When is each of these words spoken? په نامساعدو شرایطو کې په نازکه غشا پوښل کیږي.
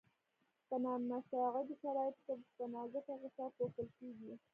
په 0.67 0.75
نامساعدو 0.83 1.73
شرایطو 1.81 2.33
کې 2.41 2.51
په 2.57 2.65
نازکه 2.73 3.13
غشا 3.21 3.47
پوښل 3.57 3.87
کیږي. 3.97 4.33